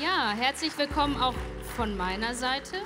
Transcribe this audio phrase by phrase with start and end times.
[0.00, 1.34] Ja, herzlich willkommen auch
[1.74, 2.76] von meiner Seite.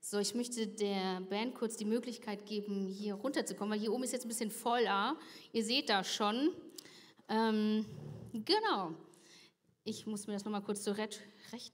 [0.00, 4.12] So, ich möchte der Band kurz die Möglichkeit geben, hier runterzukommen, weil hier oben ist
[4.12, 5.18] jetzt ein bisschen voller.
[5.52, 6.50] Ihr seht das schon.
[7.28, 7.84] Ähm,
[8.32, 8.94] genau.
[9.84, 11.20] Ich muss mir das nochmal kurz zurecht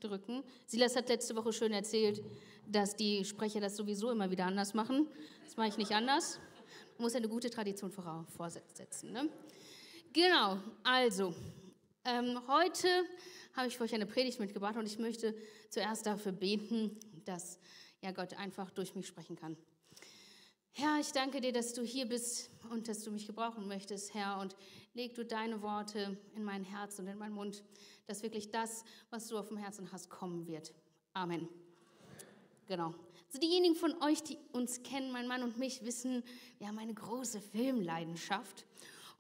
[0.01, 0.43] drücken.
[0.67, 2.25] Silas hat letzte Woche schön erzählt,
[2.67, 5.07] dass die Sprecher das sowieso immer wieder anders machen.
[5.45, 6.41] Das mache ich nicht anders.
[6.97, 9.13] Man muss eine gute Tradition vorsetzen.
[9.13, 9.29] Ne?
[10.13, 11.33] Genau, also,
[12.05, 12.89] ähm, heute
[13.55, 15.35] habe ich für euch eine Predigt mitgebracht und ich möchte
[15.71, 17.59] zuerst dafür beten, dass
[18.01, 19.57] ja, Gott einfach durch mich sprechen kann.
[20.75, 24.41] Herr, ich danke dir, dass du hier bist und dass du mich gebrauchen möchtest, Herr,
[24.41, 24.57] und
[24.95, 27.63] leg du deine Worte in mein Herz und in meinen Mund,
[28.07, 30.73] dass wirklich das, was du auf dem Herzen hast, kommen wird.
[31.13, 31.47] Amen.
[32.67, 32.95] Genau.
[33.27, 36.23] Also diejenigen von euch, die uns kennen, mein Mann und mich, wissen,
[36.59, 38.65] wir haben eine große Filmleidenschaft.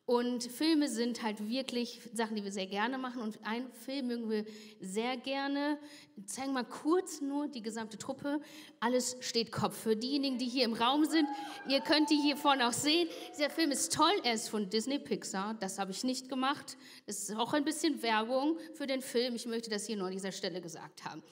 [0.05, 3.23] Und Filme sind halt wirklich Sachen, die wir sehr gerne machen.
[3.23, 4.45] Und einen Film mögen wir
[4.80, 5.78] sehr gerne.
[6.27, 8.41] Zeigen mal kurz nur die gesamte Truppe.
[8.80, 9.77] Alles steht Kopf.
[9.77, 11.28] Für diejenigen, die hier im Raum sind,
[11.69, 13.08] ihr könnt die hier vorne auch sehen.
[13.33, 14.12] Dieser Film ist toll.
[14.25, 15.55] Er ist von Disney Pixar.
[15.55, 16.77] Das habe ich nicht gemacht.
[17.06, 19.36] Das ist auch ein bisschen Werbung für den Film.
[19.36, 21.23] Ich möchte das hier nur an dieser Stelle gesagt haben.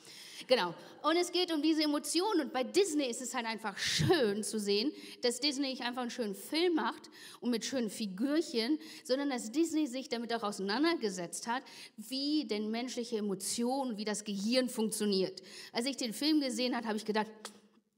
[0.47, 0.75] Genau.
[1.03, 2.43] Und es geht um diese Emotionen.
[2.43, 6.11] Und bei Disney ist es halt einfach schön zu sehen, dass Disney nicht einfach einen
[6.11, 7.11] schönen Film macht
[7.41, 11.63] und mit schönen Figürchen, sondern dass Disney sich damit auch auseinandergesetzt hat,
[11.97, 15.43] wie denn menschliche Emotionen, wie das Gehirn funktioniert.
[15.73, 17.31] Als ich den Film gesehen habe, habe ich gedacht,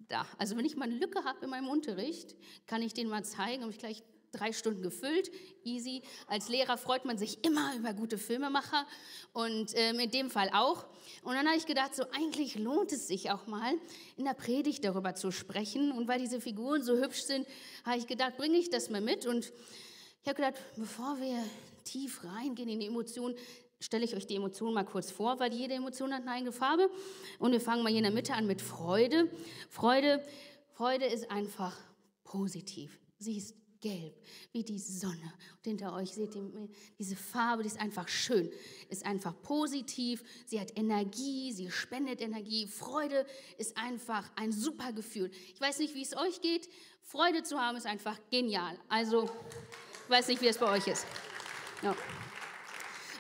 [0.09, 3.25] da, also wenn ich mal eine Lücke habe in meinem Unterricht, kann ich den mal
[3.25, 5.30] zeigen, habe ich gleich drei Stunden gefüllt,
[5.64, 6.02] easy.
[6.27, 8.86] Als Lehrer freut man sich immer über gute Filmemacher
[9.33, 10.86] und ähm, in dem Fall auch.
[11.22, 13.75] Und dann habe ich gedacht, so eigentlich lohnt es sich auch mal
[14.16, 15.92] in der Predigt darüber zu sprechen.
[15.92, 17.47] Und weil diese Figuren so hübsch sind,
[17.84, 19.27] habe ich gedacht, bringe ich das mal mit.
[19.27, 19.53] Und
[20.22, 21.44] ich habe gedacht, bevor wir
[21.84, 23.34] tief reingehen in die Emotionen,
[23.80, 26.91] stelle ich euch die Emotionen mal kurz vor, weil jede Emotion hat eine eigene Farbe.
[27.38, 29.30] Und wir fangen mal hier in der Mitte an mit Freude.
[29.69, 30.25] Freude,
[30.70, 31.77] Freude ist einfach
[32.25, 32.98] positiv.
[33.19, 34.15] Sie ist gelb,
[34.53, 35.34] wie die Sonne.
[35.56, 36.50] Und hinter euch seht ihr
[36.98, 38.50] diese Farbe, die ist einfach schön,
[38.88, 42.66] ist einfach positiv, sie hat Energie, sie spendet Energie.
[42.66, 43.26] Freude
[43.59, 45.31] ist einfach ein super Gefühl.
[45.53, 46.71] Ich weiß nicht, wie es euch geht.
[47.03, 48.78] Freude zu haben ist einfach genial.
[48.88, 49.25] Also,
[50.04, 51.04] ich weiß nicht, wie es bei euch ist.
[51.82, 51.94] Ja.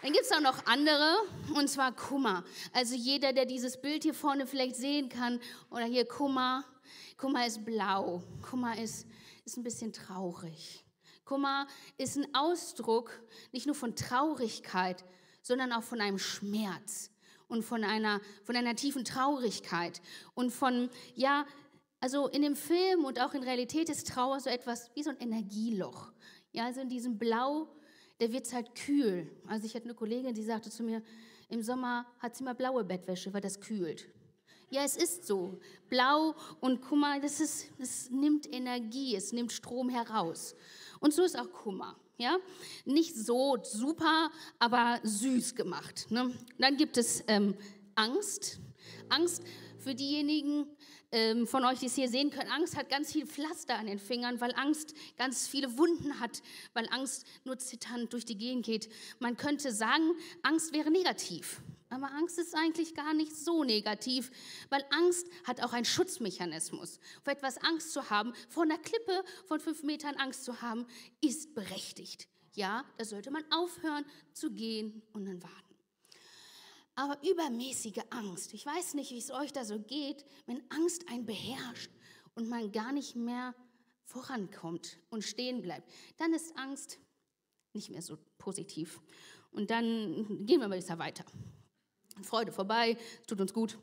[0.02, 1.16] Dann gibt es auch noch andere,
[1.54, 2.44] und zwar Kummer.
[2.72, 5.40] Also jeder, der dieses Bild hier vorne vielleicht sehen kann,
[5.70, 6.64] oder hier Kummer.
[7.16, 8.22] Kummer ist blau.
[8.42, 9.06] Kummer ist
[9.44, 10.84] ist ein bisschen traurig.
[11.24, 11.66] Kummer
[11.98, 13.22] ist ein Ausdruck
[13.52, 15.04] nicht nur von Traurigkeit,
[15.42, 17.10] sondern auch von einem Schmerz
[17.48, 20.00] und von einer, von einer tiefen Traurigkeit
[20.34, 21.46] und von, ja,
[22.00, 25.20] also in dem Film und auch in Realität ist Trauer so etwas wie so ein
[25.20, 26.12] Energieloch.
[26.52, 27.68] Ja, also in diesem Blau,
[28.20, 29.30] der wird es halt kühl.
[29.46, 31.02] Also ich hatte eine Kollegin, die sagte zu mir,
[31.48, 34.08] im Sommer hat sie mal blaue Bettwäsche, weil das kühlt.
[34.72, 35.60] Ja, es ist so.
[35.90, 40.54] Blau und Kummer, das, ist, das nimmt Energie, es nimmt Strom heraus.
[40.98, 41.94] Und so ist auch Kummer.
[42.16, 42.38] Ja?
[42.86, 46.06] Nicht so super, aber süß gemacht.
[46.08, 46.32] Ne?
[46.56, 47.54] Dann gibt es ähm,
[47.96, 48.60] Angst.
[49.10, 49.42] Angst
[49.78, 50.64] für diejenigen
[51.10, 52.50] ähm, von euch, die es hier sehen können.
[52.50, 56.40] Angst hat ganz viel Pflaster an den Fingern, weil Angst ganz viele Wunden hat,
[56.72, 58.88] weil Angst nur zitternd durch die Gegend geht.
[59.18, 60.12] Man könnte sagen,
[60.42, 61.60] Angst wäre negativ.
[61.92, 64.30] Aber Angst ist eigentlich gar nicht so negativ,
[64.70, 66.98] weil Angst hat auch einen Schutzmechanismus.
[67.22, 70.86] Vor etwas Angst zu haben, vor einer Klippe von fünf Metern Angst zu haben,
[71.20, 72.28] ist berechtigt.
[72.54, 75.76] Ja, da sollte man aufhören zu gehen und dann warten.
[76.94, 81.26] Aber übermäßige Angst, ich weiß nicht, wie es euch da so geht, wenn Angst einen
[81.26, 81.90] beherrscht
[82.34, 83.54] und man gar nicht mehr
[84.04, 86.98] vorankommt und stehen bleibt, dann ist Angst
[87.74, 89.02] nicht mehr so positiv.
[89.50, 91.24] Und dann gehen wir mal besser weiter.
[92.22, 92.96] Freude vorbei,
[93.26, 93.78] tut uns gut.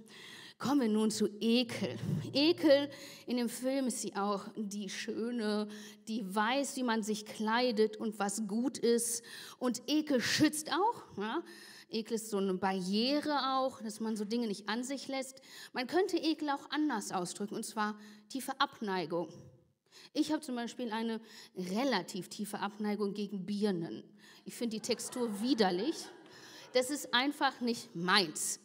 [0.59, 1.97] Kommen wir nun zu Ekel.
[2.33, 2.89] Ekel,
[3.25, 5.69] in dem Film ist sie auch die Schöne,
[6.09, 9.23] die weiß, wie man sich kleidet und was gut ist.
[9.57, 11.17] Und Ekel schützt auch.
[11.17, 11.43] Ja?
[11.89, 15.41] Ekel ist so eine Barriere auch, dass man so Dinge nicht an sich lässt.
[15.71, 19.29] Man könnte Ekel auch anders ausdrücken, und zwar tiefe Abneigung.
[20.13, 21.21] Ich habe zum Beispiel eine
[21.55, 24.03] relativ tiefe Abneigung gegen Birnen.
[24.43, 25.95] Ich finde die Textur widerlich
[26.73, 28.59] das ist einfach nicht meins.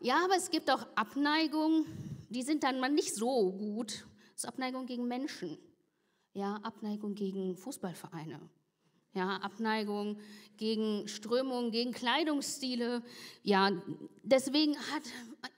[0.00, 1.84] Ja, aber es gibt auch Abneigungen,
[2.30, 4.06] die sind dann mal nicht so gut.
[4.32, 5.58] Das ist Abneigung gegen Menschen.
[6.32, 8.40] Ja, Abneigung gegen Fußballvereine.
[9.12, 10.18] Ja, Abneigung
[10.56, 13.02] gegen Strömungen, gegen Kleidungsstile.
[13.42, 13.72] Ja,
[14.22, 15.02] deswegen hat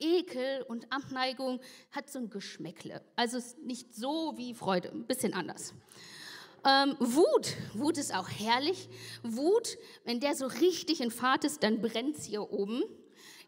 [0.00, 1.60] Ekel und Abneigung
[1.90, 3.02] hat so ein Geschmäckle.
[3.14, 5.75] Also nicht so wie Freude, ein bisschen anders.
[6.64, 8.88] Ähm, Wut, Wut ist auch herrlich.
[9.23, 12.85] Wut, wenn der so richtig in Fahrt ist, dann brennt es hier oben.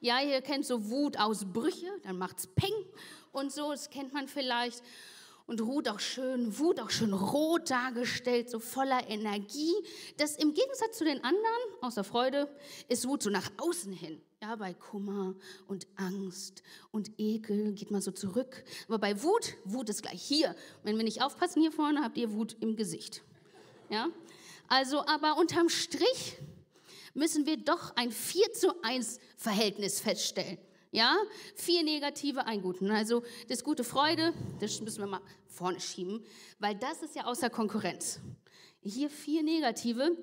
[0.01, 2.75] Ja, ihr kennt so Wutausbrüche, dann macht es Peng
[3.33, 4.83] und so, das kennt man vielleicht.
[5.47, 9.75] Und Wut auch schön, Wut auch schön rot dargestellt, so voller Energie.
[10.17, 12.49] Das im Gegensatz zu den anderen, außer Freude,
[12.89, 14.21] ist Wut so nach außen hin.
[14.45, 15.35] Ja, bei Kummer
[15.69, 18.63] und Angst und Ekel geht man so zurück.
[18.89, 20.55] Aber bei Wut, Wut ist gleich hier.
[20.83, 23.23] Wenn wir nicht aufpassen hier vorne, habt ihr Wut im Gesicht.
[23.89, 24.11] Ja?
[24.69, 26.37] Also, aber unterm Strich
[27.15, 30.59] müssen wir doch ein 4 zu 1 Verhältnis feststellen.
[30.91, 31.17] Ja,
[31.57, 32.91] vier negative, ein guten.
[32.91, 36.23] Also das gute Freude, das müssen wir mal vorne schieben,
[36.59, 38.21] weil das ist ja außer Konkurrenz.
[38.83, 40.15] Hier vier negative,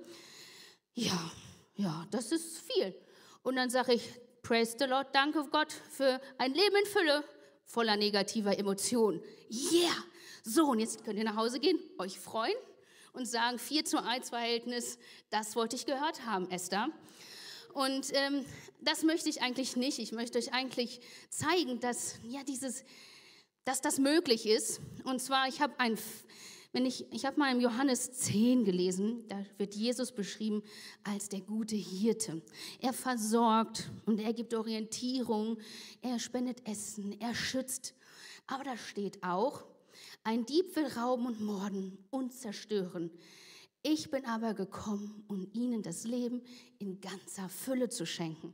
[0.93, 1.31] ja,
[1.73, 2.95] ja, das ist viel.
[3.43, 7.23] Und dann sage ich, praise the Lord, danke Gott für ein Leben in Fülle
[7.65, 9.21] voller negativer Emotionen.
[9.49, 9.95] Yeah!
[10.43, 12.55] So, und jetzt könnt ihr nach Hause gehen, euch freuen
[13.13, 14.97] und sagen, 4 zu 1 Verhältnis,
[15.29, 16.89] das wollte ich gehört haben, Esther.
[17.73, 18.45] Und ähm,
[18.81, 19.99] das möchte ich eigentlich nicht.
[19.99, 22.83] Ich möchte euch eigentlich zeigen, dass, ja, dieses,
[23.63, 24.81] dass das möglich ist.
[25.03, 25.97] Und zwar, ich habe ein,
[26.73, 30.63] wenn ich, ich habe mal im Johannes 10 gelesen, da wird Jesus beschrieben
[31.03, 32.41] als der gute Hirte.
[32.79, 35.57] Er versorgt und er gibt Orientierung,
[36.01, 37.93] er spendet Essen, er schützt.
[38.47, 39.65] Aber da steht auch,
[40.23, 43.11] ein Dieb will rauben und morden und zerstören.
[43.83, 46.41] Ich bin aber gekommen, um ihnen das Leben
[46.77, 48.53] in ganzer Fülle zu schenken.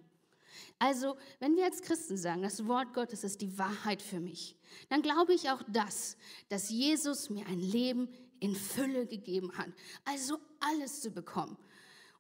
[0.79, 4.55] Also, wenn wir als Christen sagen, das Wort Gottes ist die Wahrheit für mich,
[4.89, 6.17] dann glaube ich auch das,
[6.49, 8.09] dass Jesus mir ein Leben
[8.39, 9.69] in Fülle gegeben hat.
[10.05, 11.57] Also alles zu bekommen.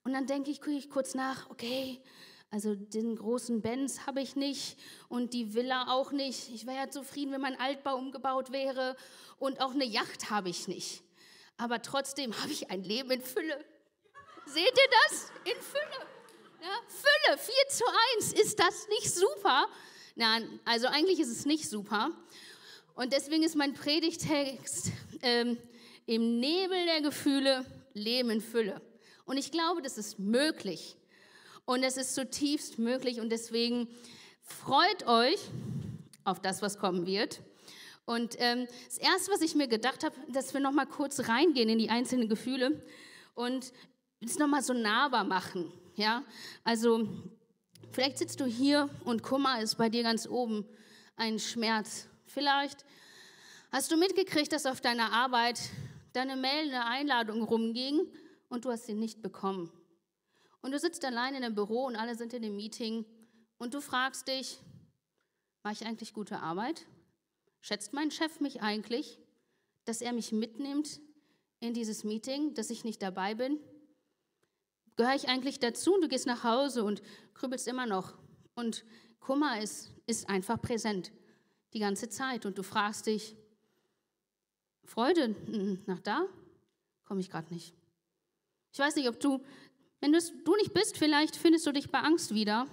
[0.03, 2.01] Und dann denke ich, gucke ich kurz nach, okay,
[2.49, 4.79] also den großen Benz habe ich nicht
[5.09, 6.49] und die Villa auch nicht.
[6.53, 8.95] Ich wäre ja zufrieden, wenn mein Altbau umgebaut wäre
[9.37, 11.03] und auch eine Yacht habe ich nicht
[11.57, 13.65] aber trotzdem habe ich ein Leben in Fülle.
[14.45, 15.31] Seht ihr das?
[15.43, 16.16] In Fülle.
[16.87, 17.83] Fülle, 4 zu
[18.17, 18.33] 1.
[18.33, 19.67] Ist das nicht super?
[20.15, 22.11] Nein, also eigentlich ist es nicht super.
[22.95, 25.57] Und deswegen ist mein Predigtext ähm,
[26.05, 28.81] im Nebel der Gefühle Leben in Fülle.
[29.25, 30.95] Und ich glaube, das ist möglich.
[31.65, 33.19] Und es ist zutiefst möglich.
[33.19, 33.87] Und deswegen
[34.41, 35.39] freut euch
[36.23, 37.41] auf das, was kommen wird.
[38.05, 41.67] Und ähm, das Erste, was ich mir gedacht habe, dass wir noch mal kurz reingehen
[41.67, 42.81] in die einzelnen Gefühle
[43.35, 43.73] und
[44.21, 45.71] es noch mal so nahbar machen.
[45.97, 46.23] Ja,
[46.63, 47.09] also
[47.91, 50.63] vielleicht sitzt du hier und Kummer ist bei dir ganz oben
[51.15, 52.07] ein Schmerz.
[52.27, 52.85] Vielleicht
[53.71, 55.59] hast du mitgekriegt, dass auf deiner Arbeit
[56.13, 58.07] deine Mail, eine Einladung rumging
[58.47, 59.71] und du hast sie nicht bekommen.
[60.61, 63.03] Und du sitzt allein in einem Büro und alle sind in dem Meeting
[63.57, 64.59] und du fragst dich,
[65.63, 66.85] mache ich eigentlich gute Arbeit?
[67.59, 69.17] Schätzt mein Chef mich eigentlich,
[69.85, 70.99] dass er mich mitnimmt
[71.59, 73.59] in dieses Meeting, dass ich nicht dabei bin?
[74.97, 77.01] Gehöre ich eigentlich dazu und du gehst nach Hause und
[77.35, 78.17] krübelst immer noch?
[78.55, 78.83] Und
[79.19, 81.11] Kummer ist, ist einfach präsent
[81.73, 83.35] die ganze Zeit und du fragst dich,
[84.83, 85.35] Freude,
[85.85, 86.25] nach da
[87.05, 87.75] komme ich gerade nicht.
[88.73, 89.39] Ich weiß nicht, ob du,
[89.99, 92.67] wenn du nicht bist, vielleicht findest du dich bei Angst wieder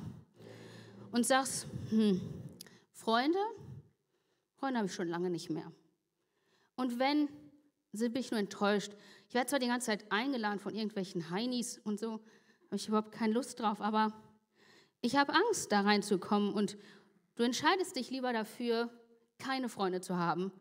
[1.12, 2.20] und sagst, hm,
[2.92, 3.38] Freunde,
[4.54, 5.70] Freunde habe ich schon lange nicht mehr.
[6.76, 7.28] Und wenn,
[7.92, 8.92] bin ich nur enttäuscht.
[9.34, 12.20] Ich werde zwar die ganze Zeit eingeladen von irgendwelchen Heinis und so,
[12.66, 14.12] habe ich überhaupt keine Lust drauf, aber
[15.00, 16.78] ich habe Angst, da reinzukommen und
[17.34, 18.90] du entscheidest dich lieber dafür,
[19.38, 20.52] keine Freunde zu haben,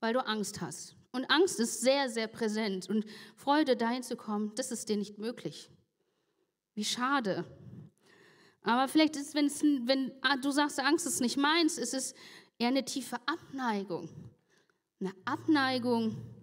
[0.00, 0.96] weil du Angst hast.
[1.12, 3.06] Und Angst ist sehr, sehr präsent und
[3.36, 5.70] Freude, dahin zu kommen, das ist dir nicht möglich.
[6.74, 7.44] Wie schade.
[8.62, 12.12] Aber vielleicht ist es, wenn ah, du sagst, Angst ist nicht meins, ist es
[12.58, 14.08] eher eine tiefe Abneigung.
[14.98, 16.35] Eine Abneigung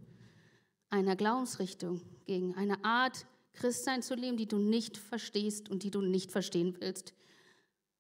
[0.94, 6.02] einer Glaubensrichtung gegen eine Art, Christsein zu leben, die du nicht verstehst und die du
[6.02, 7.14] nicht verstehen willst.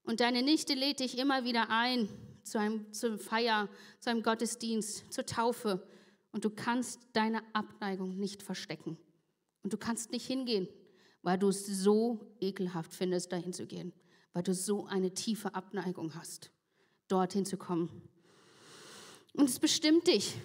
[0.03, 2.07] Und deine Nichte lädt dich immer wieder ein
[2.43, 3.67] zu einem, zur Feier,
[3.99, 5.85] zu einem Gottesdienst, zur Taufe.
[6.31, 8.97] Und du kannst deine Abneigung nicht verstecken.
[9.63, 10.67] Und du kannst nicht hingehen,
[11.21, 13.91] weil du es so ekelhaft findest, dahin zu gehen,
[14.33, 16.51] weil du so eine tiefe Abneigung hast
[17.07, 17.89] dorthin zu kommen.
[19.33, 20.35] Und es bestimmt dich.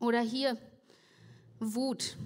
[0.00, 0.58] Oder hier,
[1.60, 2.16] Wut.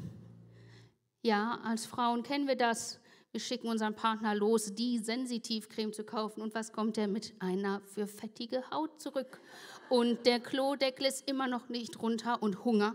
[1.22, 3.00] Ja, als Frauen kennen wir das.
[3.30, 6.42] Wir schicken unseren Partner los, die Sensitivcreme zu kaufen.
[6.42, 9.40] Und was kommt er mit einer für fettige Haut zurück?
[9.88, 12.94] Und der Klodeckel ist immer noch nicht runter und Hunger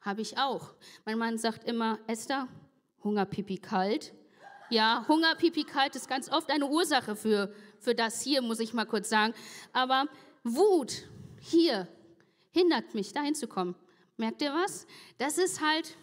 [0.00, 0.74] habe ich auch.
[1.06, 2.48] Mein Mann sagt immer, Esther,
[3.02, 4.12] Hunger, Pipi, kalt.
[4.70, 8.74] Ja, Hunger, Pipi, kalt ist ganz oft eine Ursache für, für das hier, muss ich
[8.74, 9.32] mal kurz sagen.
[9.72, 10.06] Aber
[10.44, 11.08] Wut
[11.40, 11.88] hier
[12.50, 13.74] hindert mich, dahin zu kommen.
[14.18, 14.84] Merkt ihr was?
[15.16, 15.96] Das ist halt,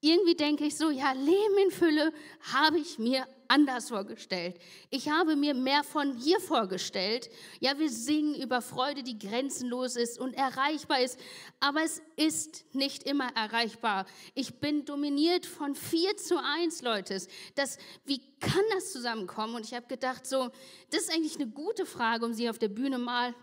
[0.00, 2.12] irgendwie denke ich so, ja, Leben in Fülle
[2.52, 4.60] habe ich mir anders vorgestellt.
[4.90, 7.28] Ich habe mir mehr von hier vorgestellt.
[7.58, 11.18] Ja, wir singen über Freude, die grenzenlos ist und erreichbar ist,
[11.58, 14.06] aber es ist nicht immer erreichbar.
[14.36, 17.20] Ich bin dominiert von 4 zu 1, Leute.
[17.56, 19.56] Das, wie kann das zusammenkommen?
[19.56, 20.50] Und ich habe gedacht, so,
[20.90, 23.34] das ist eigentlich eine gute Frage, um sie auf der Bühne mal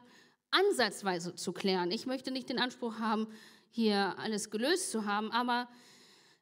[0.52, 1.92] ansatzweise zu klären.
[1.92, 3.28] Ich möchte nicht den Anspruch haben,
[3.74, 5.68] hier alles gelöst zu haben, aber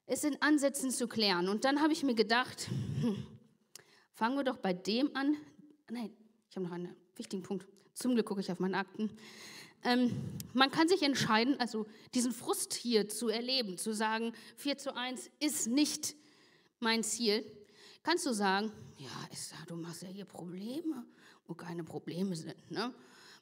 [0.06, 1.48] es in Ansätzen zu klären.
[1.48, 2.68] Und dann habe ich mir gedacht,
[3.00, 3.26] hm,
[4.14, 5.38] fangen wir doch bei dem an.
[5.90, 6.12] Nein,
[6.50, 7.66] ich habe noch einen wichtigen Punkt.
[7.94, 9.10] Zum Glück gucke ich auf meine Akten.
[9.84, 10.12] Ähm,
[10.54, 15.30] man kann sich entscheiden, also diesen Frust hier zu erleben, zu sagen, 4 zu 1
[15.40, 16.16] ist nicht
[16.82, 17.46] mein Ziel.
[18.04, 21.06] Kannst du sagen, ja, Esther, du machst ja hier Probleme,
[21.48, 22.72] wo keine Probleme sind.
[22.72, 22.94] Ne?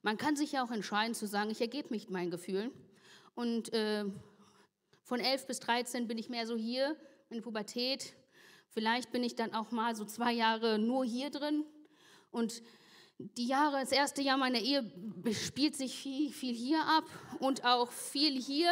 [0.03, 2.71] Man kann sich ja auch entscheiden zu sagen, ich ergebe mich meinen Gefühlen
[3.35, 4.05] und äh,
[5.03, 6.95] von 11 bis 13 bin ich mehr so hier
[7.29, 8.13] in Pubertät.
[8.69, 11.65] Vielleicht bin ich dann auch mal so zwei Jahre nur hier drin.
[12.31, 12.61] Und
[13.17, 14.89] die Jahre, das erste Jahr meiner Ehe
[15.33, 17.05] spielt sich viel, viel hier ab
[17.39, 18.71] und auch viel hier.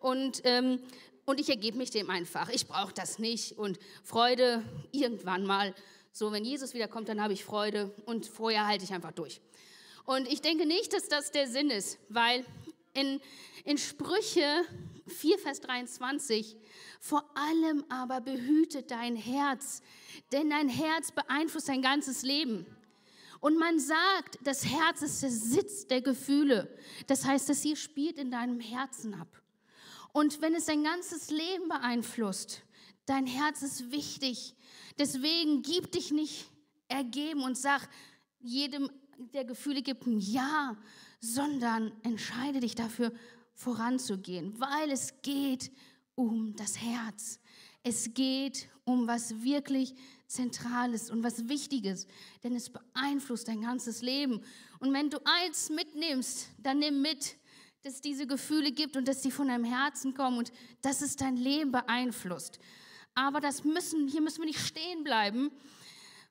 [0.00, 0.80] Und, ähm,
[1.24, 2.48] und ich ergebe mich dem einfach.
[2.50, 3.56] Ich brauche das nicht.
[3.56, 5.74] Und Freude irgendwann mal.
[6.12, 7.94] So, wenn Jesus wiederkommt, dann habe ich Freude.
[8.06, 9.40] Und vorher halte ich einfach durch.
[10.04, 12.44] Und ich denke nicht, dass das der Sinn ist, weil
[12.94, 13.20] in,
[13.64, 14.64] in Sprüche
[15.06, 16.56] 4, Vers 23,
[17.00, 19.82] vor allem aber behüte dein Herz,
[20.32, 22.66] denn dein Herz beeinflusst dein ganzes Leben.
[23.40, 26.68] Und man sagt, das Herz ist der Sitz der Gefühle.
[27.06, 29.40] Das heißt, das hier spielt in deinem Herzen ab.
[30.12, 32.62] Und wenn es dein ganzes Leben beeinflusst,
[33.06, 34.54] dein Herz ist wichtig.
[34.98, 36.48] Deswegen gib dich nicht
[36.88, 37.88] ergeben und sag
[38.40, 38.90] jedem
[39.32, 40.76] der Gefühle gibt ein Ja,
[41.20, 43.12] sondern entscheide dich dafür,
[43.54, 45.70] voranzugehen, weil es geht
[46.14, 47.38] um das Herz.
[47.82, 49.94] Es geht um was wirklich
[50.26, 52.06] Zentrales und was Wichtiges,
[52.42, 54.42] denn es beeinflusst dein ganzes Leben.
[54.78, 57.36] Und wenn du eins mitnimmst, dann nimm mit,
[57.82, 61.16] dass es diese Gefühle gibt und dass sie von deinem Herzen kommen und dass es
[61.16, 62.58] dein Leben beeinflusst.
[63.14, 65.50] Aber das müssen, hier müssen wir nicht stehen bleiben.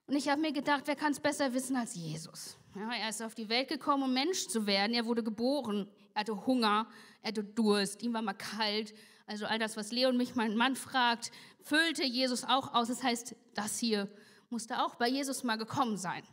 [0.06, 2.56] Und ich habe mir gedacht, wer kann es besser wissen als Jesus?
[2.76, 4.94] Ja, er ist auf die Welt gekommen, um Mensch zu werden.
[4.94, 5.88] Er wurde geboren.
[6.14, 6.88] Er hatte Hunger,
[7.22, 8.94] er hatte Durst, ihm war mal kalt.
[9.26, 11.30] Also all das, was Leon mich, mein Mann, fragt,
[11.62, 12.88] füllte Jesus auch aus.
[12.88, 14.08] Das heißt, das hier
[14.50, 16.24] musste auch bei Jesus mal gekommen sein.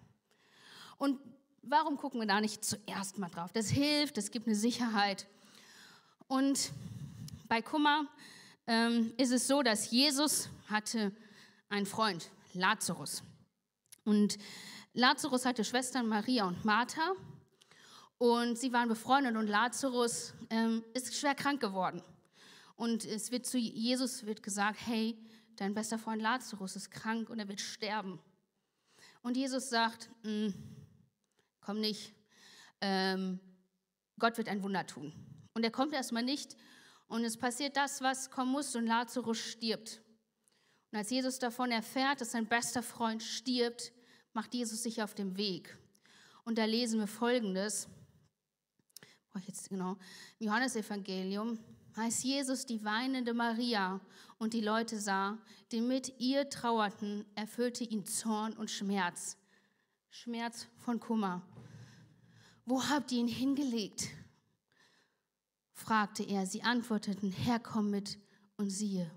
[0.97, 1.19] Und
[1.61, 3.51] warum gucken wir da nicht zuerst mal drauf?
[3.51, 5.27] Das hilft, es gibt eine Sicherheit.
[6.27, 6.71] Und
[7.47, 8.07] bei Kummer
[8.65, 11.11] ähm, ist es so, dass Jesus hatte
[11.69, 13.23] einen Freund, Lazarus.
[14.05, 14.37] Und
[14.97, 17.11] Lazarus hatte Schwestern Maria und Martha.
[18.17, 22.01] Und sie waren befreundet und Lazarus ähm, ist schwer krank geworden.
[22.75, 25.15] Und es wird zu Jesus wird gesagt, hey,
[25.55, 28.19] dein bester Freund Lazarus ist krank und er wird sterben.
[29.21, 30.47] Und Jesus sagt, mm,
[31.61, 32.15] komm nicht,
[32.81, 33.39] ähm,
[34.17, 35.13] Gott wird ein Wunder tun.
[35.53, 36.57] Und er kommt erstmal nicht
[37.07, 40.01] und es passiert das, was kommen muss und Lazarus stirbt.
[40.91, 43.91] Und als Jesus davon erfährt, dass sein bester Freund stirbt,
[44.37, 45.77] macht Jesus sich auf den Weg.
[46.45, 47.89] Und da lesen wir Folgendes
[49.39, 49.97] ich jetzt genau,
[50.39, 51.59] im Johannesevangelium
[51.95, 53.99] heißt Jesus die weinende Maria
[54.37, 55.37] und die Leute sah,
[55.71, 59.37] die mit ihr trauerten, erfüllte ihn Zorn und Schmerz.
[60.09, 61.41] Schmerz von Kummer.
[62.65, 64.07] Wo habt ihr ihn hingelegt?
[65.73, 66.45] fragte er.
[66.45, 68.17] Sie antworteten, Herr, komm mit
[68.57, 69.09] und siehe.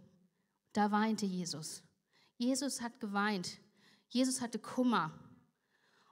[0.73, 1.83] Da weinte Jesus.
[2.37, 3.59] Jesus hat geweint.
[4.11, 5.13] Jesus hatte Kummer.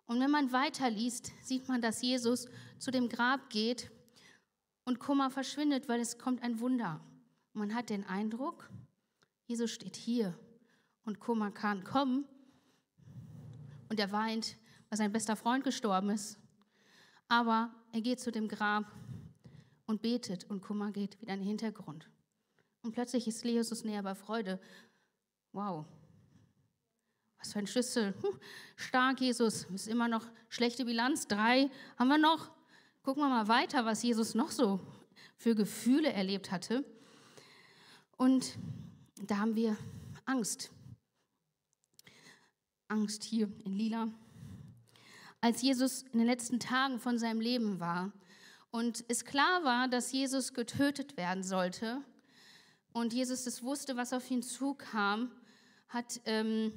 [0.07, 3.91] Und wenn man weiterliest, sieht man, dass Jesus zu dem Grab geht
[4.85, 7.01] und Kummer verschwindet, weil es kommt ein Wunder.
[7.53, 8.71] Und man hat den Eindruck,
[9.47, 10.39] Jesus steht hier
[11.05, 12.25] und Kummer kann kommen
[13.89, 14.57] und er weint,
[14.89, 16.39] weil sein bester Freund gestorben ist.
[17.29, 18.91] Aber er geht zu dem Grab
[19.87, 22.09] und betet und Kummer geht wieder in den Hintergrund.
[22.83, 24.61] Und plötzlich ist Jesus näher bei Freude.
[25.53, 25.87] Wow,
[27.39, 28.15] was für ein Schlüssel.
[28.21, 28.39] Hm,
[28.77, 29.65] stark, Jesus.
[29.75, 31.27] Ist immer noch schlechte Bilanz.
[31.27, 32.51] Drei haben wir noch.
[33.03, 34.81] Gucken wir mal weiter, was Jesus noch so
[35.37, 36.85] für Gefühle erlebt hatte.
[38.17, 38.59] Und
[39.23, 39.77] da haben wir
[40.25, 40.71] Angst.
[42.89, 44.09] Angst hier in Lila.
[45.41, 48.13] Als Jesus in den letzten Tagen von seinem Leben war
[48.71, 52.03] und es klar war, dass Jesus getötet werden sollte
[52.93, 55.31] und Jesus das wusste, was auf ihn zukam,
[55.89, 56.73] hat ähm,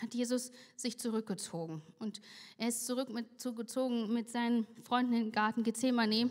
[0.00, 1.82] hat Jesus sich zurückgezogen.
[1.98, 2.20] Und
[2.58, 3.40] er ist zurück mit,
[4.30, 6.30] seinen Freunden in den Garten Gethsemane.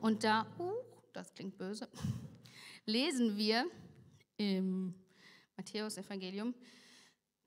[0.00, 0.72] Und da, uh,
[1.12, 1.88] das klingt böse,
[2.86, 3.66] lesen wir
[4.36, 4.94] im
[5.56, 6.54] Matthäus-Evangelium.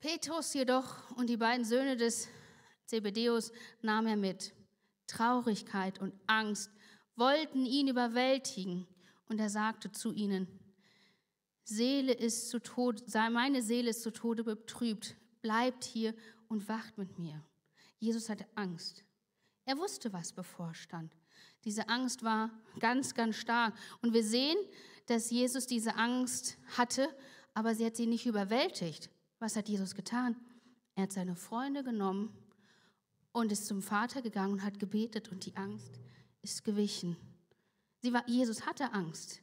[0.00, 2.28] Petrus jedoch und die beiden Söhne des
[2.86, 4.52] Zebedeus nahm er mit.
[5.06, 6.70] Traurigkeit und Angst
[7.16, 8.86] wollten ihn überwältigen.
[9.28, 10.46] Und er sagte zu ihnen,
[11.64, 15.16] Seele ist zu Tod, meine Seele ist zu Tode betrübt.
[15.42, 16.14] Bleibt hier
[16.48, 17.44] und wacht mit mir.
[17.98, 19.04] Jesus hatte Angst.
[19.64, 21.16] Er wusste, was bevorstand.
[21.64, 23.74] Diese Angst war ganz, ganz stark.
[24.00, 24.56] Und wir sehen,
[25.06, 27.08] dass Jesus diese Angst hatte,
[27.54, 29.10] aber sie hat sie nicht überwältigt.
[29.38, 30.36] Was hat Jesus getan?
[30.94, 32.36] Er hat seine Freunde genommen
[33.32, 35.98] und ist zum Vater gegangen und hat gebetet und die Angst
[36.42, 37.16] ist gewichen.
[38.04, 39.40] War, Jesus hatte Angst,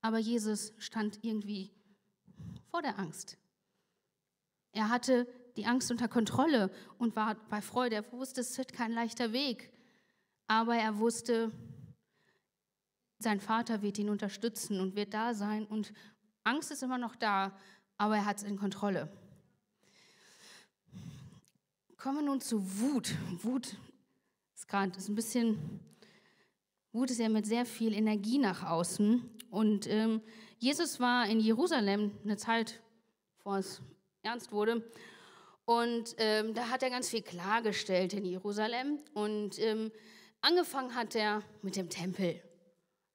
[0.00, 1.70] aber Jesus stand irgendwie
[2.70, 3.36] vor der Angst.
[4.72, 5.26] Er hatte
[5.56, 7.96] die Angst unter Kontrolle und war bei Freude.
[7.96, 9.70] Er wusste, es wird kein leichter Weg,
[10.46, 11.52] aber er wusste,
[13.18, 15.92] sein Vater wird ihn unterstützen und wird da sein und
[16.44, 17.56] Angst ist immer noch da,
[17.96, 19.08] aber er hat es in Kontrolle.
[21.96, 23.14] Kommen wir nun zu Wut.
[23.42, 23.76] Wut
[24.56, 25.80] ist gerade ein bisschen,
[26.90, 29.22] Wut ist ja mit sehr viel Energie nach außen.
[29.50, 30.20] Und ähm,
[30.58, 32.80] Jesus war in Jerusalem eine Zeit,
[33.36, 33.80] bevor es
[34.22, 34.82] ernst wurde.
[35.64, 38.98] Und ähm, da hat er ganz viel klargestellt in Jerusalem.
[39.14, 39.92] Und ähm,
[40.40, 42.42] angefangen hat er mit dem Tempel.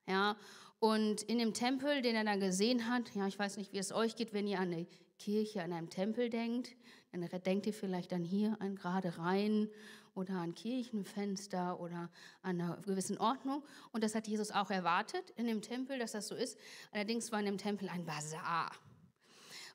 [0.08, 0.38] Ja,
[0.80, 3.92] und in dem Tempel, den er da gesehen hat, ja, ich weiß nicht, wie es
[3.92, 4.88] euch geht, wenn ihr an eine
[5.18, 6.76] Kirche, an einem Tempel denkt,
[7.12, 9.70] dann denkt ihr vielleicht an hier, an gerade rein
[10.14, 12.10] oder an Kirchenfenster oder
[12.42, 13.64] an einer gewissen Ordnung.
[13.92, 16.58] Und das hat Jesus auch erwartet in dem Tempel, dass das so ist.
[16.92, 18.72] Allerdings war in dem Tempel ein Bazar.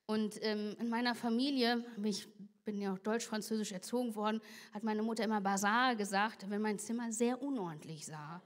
[0.06, 2.28] Und ähm, in meiner Familie, ich
[2.64, 4.40] bin ja auch deutsch-französisch erzogen worden,
[4.72, 8.42] hat meine Mutter immer Bazar gesagt, wenn mein Zimmer sehr unordentlich sah.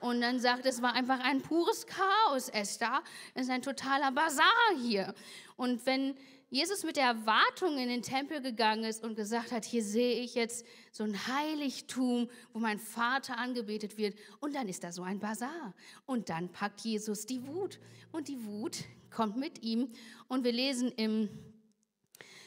[0.00, 3.02] Und dann sagt, es war einfach ein pures Chaos, Esther.
[3.34, 4.44] Es ist ein totaler Bazar
[4.80, 5.12] hier.
[5.56, 6.14] Und wenn
[6.50, 10.34] Jesus mit der Erwartung in den Tempel gegangen ist und gesagt hat, hier sehe ich
[10.34, 14.16] jetzt so ein Heiligtum, wo mein Vater angebetet wird.
[14.40, 15.74] Und dann ist da so ein Bazar.
[16.06, 17.80] Und dann packt Jesus die Wut.
[18.12, 19.90] Und die Wut kommt mit ihm.
[20.28, 21.28] Und wir lesen im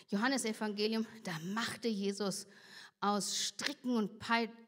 [0.10, 2.48] Johannesevangelium, da machte Jesus
[3.00, 4.12] aus Stricken und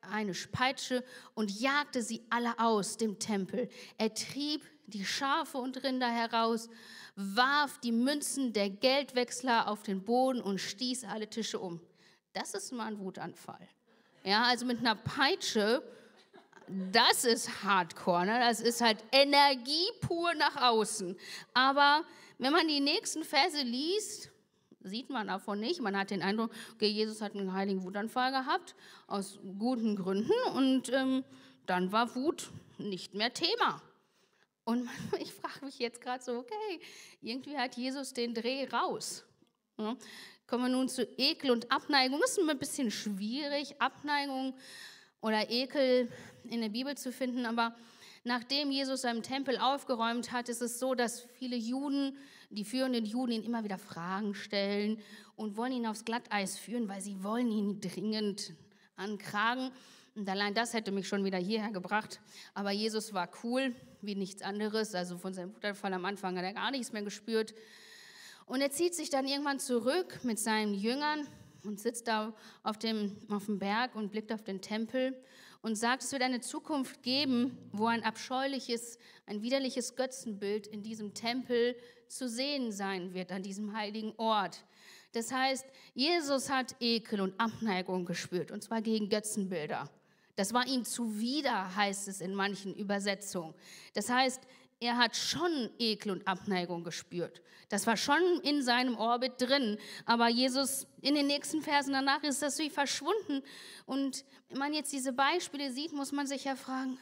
[0.02, 1.04] eine Peitsche
[1.36, 3.70] und jagte sie alle aus dem Tempel.
[3.98, 6.70] Er trieb die Schafe und Rinder heraus,
[7.16, 11.80] warf die Münzen der Geldwechsler auf den Boden und stieß alle Tische um.
[12.34, 13.68] Das ist mal ein Wutanfall.
[14.24, 15.84] Ja, also mit einer Peitsche,
[16.68, 18.26] das ist Hardcore.
[18.26, 18.40] Ne?
[18.40, 21.16] Das ist halt Energie pur nach außen.
[21.54, 22.04] Aber
[22.38, 24.32] wenn man die nächsten Verse liest,
[24.82, 25.82] sieht man davon nicht.
[25.82, 28.76] Man hat den Eindruck, okay, Jesus hat einen heiligen Wutanfall gehabt,
[29.08, 30.34] aus guten Gründen.
[30.56, 31.24] Und ähm,
[31.66, 33.82] dann war Wut nicht mehr Thema.
[34.66, 36.82] Und ich frage mich jetzt gerade so, okay,
[37.22, 39.26] irgendwie hat Jesus den Dreh raus.
[39.78, 39.96] Ja,
[40.48, 42.20] kommen wir nun zu Ekel und Abneigung.
[42.22, 44.56] Das ist ein bisschen schwierig, Abneigung
[45.22, 46.12] oder Ekel
[46.50, 47.76] in der Bibel zu finden, aber
[48.24, 52.18] nachdem Jesus seinen Tempel aufgeräumt hat, ist es so, dass viele Juden
[52.54, 55.00] die führenden Juden ihn immer wieder Fragen stellen
[55.36, 58.54] und wollen ihn aufs Glatteis führen, weil sie wollen ihn dringend
[58.96, 59.72] ankragen.
[60.16, 62.20] Und allein das hätte mich schon wieder hierher gebracht.
[62.54, 64.94] Aber Jesus war cool, wie nichts anderes.
[64.94, 67.56] Also von seinem Wutanfall am Anfang hat er gar nichts mehr gespürt.
[68.46, 71.28] Und er zieht sich dann irgendwann zurück mit seinen Jüngern
[71.64, 75.18] und sitzt da auf dem, auf dem Berg und blickt auf den Tempel
[75.64, 81.14] und sagt, es wird eine Zukunft geben, wo ein abscheuliches, ein widerliches Götzenbild in diesem
[81.14, 81.76] Tempel
[82.10, 84.66] zu sehen sein wird, an diesem heiligen Ort.
[85.14, 89.90] Das heißt, Jesus hat Ekel und Abneigung gespürt, und zwar gegen Götzenbilder.
[90.36, 93.54] Das war ihm zuwider, heißt es in manchen Übersetzungen.
[93.94, 94.42] Das heißt,
[94.84, 97.42] er hat schon Ekel und Abneigung gespürt.
[97.70, 99.78] Das war schon in seinem Orbit drin.
[100.06, 103.42] Aber Jesus, in den nächsten Versen danach ist das wie verschwunden.
[103.86, 106.98] Und wenn man jetzt diese Beispiele sieht, muss man sich ja fragen,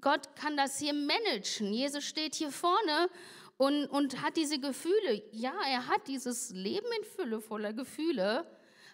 [0.00, 1.72] Gott kann das hier managen.
[1.72, 3.10] Jesus steht hier vorne
[3.56, 5.24] und, und hat diese Gefühle.
[5.32, 8.46] Ja, er hat dieses Leben in Fülle voller Gefühle,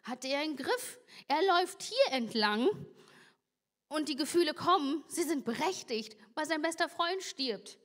[0.03, 0.99] hat er im Griff.
[1.29, 2.71] Er läuft hier entlang
[3.89, 7.79] und die Gefühle kommen, sie sind berechtigt, weil sein bester Freund stirbt.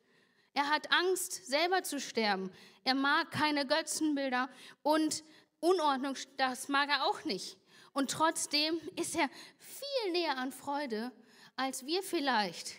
[0.54, 2.52] Er hat Angst, selber zu sterben.
[2.84, 4.50] Er mag keine Götzenbilder
[4.84, 5.24] und
[5.60, 7.58] Unordnung, das mag er auch nicht.
[7.94, 11.12] Und trotzdem ist er viel näher an Freude
[11.56, 12.74] als wir vielleicht,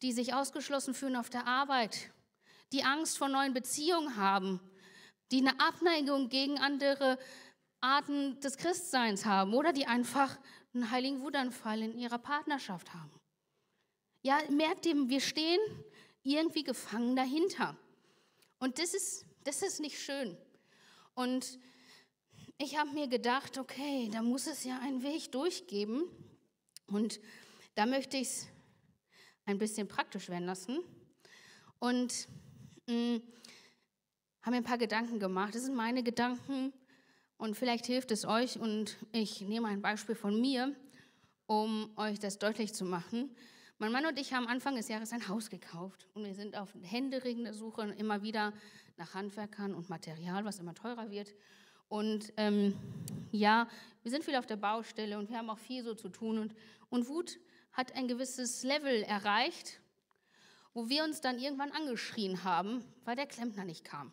[0.00, 2.10] die sich ausgeschlossen fühlen auf der Arbeit,
[2.72, 4.60] die Angst vor neuen Beziehungen haben,
[5.30, 7.18] die eine Abneigung gegen andere
[7.82, 10.38] Arten des Christseins haben oder die einfach
[10.74, 13.12] einen heiligen Wutanfall in ihrer Partnerschaft haben.
[14.22, 15.60] Ja, merkt ihr, wir stehen
[16.22, 17.76] irgendwie gefangen dahinter.
[18.58, 20.36] Und das ist, das ist nicht schön.
[21.14, 21.58] Und
[22.58, 26.04] ich habe mir gedacht, okay, da muss es ja einen Weg durchgeben.
[26.86, 27.20] Und
[27.74, 28.46] da möchte ich es
[29.44, 30.78] ein bisschen praktisch werden lassen.
[31.80, 32.28] Und
[32.86, 33.22] mh, hm,
[34.42, 35.54] habe mir ein paar Gedanken gemacht.
[35.54, 36.72] Das sind meine Gedanken
[37.42, 38.60] und vielleicht hilft es euch.
[38.60, 40.76] Und ich nehme ein Beispiel von mir,
[41.46, 43.34] um euch das deutlich zu machen.
[43.78, 46.72] Mein Mann und ich haben Anfang des Jahres ein Haus gekauft und wir sind auf
[46.82, 48.52] händeringende Suche immer wieder
[48.96, 51.34] nach Handwerkern und Material, was immer teurer wird.
[51.88, 52.76] Und ähm,
[53.32, 53.66] ja,
[54.02, 56.38] wir sind viel auf der Baustelle und wir haben auch viel so zu tun.
[56.38, 56.54] Und,
[56.90, 57.40] und Wut
[57.72, 59.80] hat ein gewisses Level erreicht,
[60.74, 64.12] wo wir uns dann irgendwann angeschrien haben, weil der Klempner nicht kam.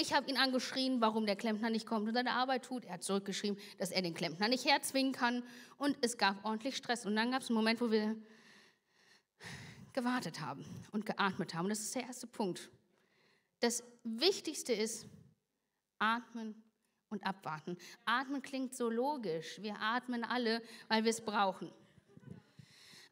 [0.00, 2.84] Ich habe ihn angeschrien, warum der Klempner nicht kommt und seine Arbeit tut.
[2.84, 5.42] Er hat zurückgeschrieben, dass er den Klempner nicht herzwingen kann.
[5.76, 7.04] Und es gab ordentlich Stress.
[7.04, 8.14] Und dann gab es einen Moment, wo wir
[9.94, 11.64] gewartet haben und geatmet haben.
[11.64, 12.70] Und das ist der erste Punkt.
[13.58, 15.04] Das Wichtigste ist
[15.98, 16.62] atmen
[17.08, 17.76] und abwarten.
[18.04, 19.60] Atmen klingt so logisch.
[19.60, 21.72] Wir atmen alle, weil wir es brauchen.